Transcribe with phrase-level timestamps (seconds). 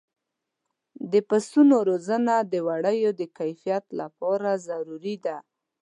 [1.11, 5.37] د پسونو روزنه د وړیو د کیفیت لپاره ضروري ده.